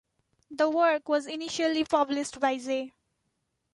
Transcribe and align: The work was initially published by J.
The 0.49 0.67
work 0.67 1.07
was 1.09 1.27
initially 1.27 1.83
published 1.83 2.39
by 2.39 2.57
J. 2.57 2.91